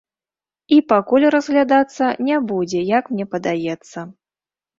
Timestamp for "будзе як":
2.53-3.03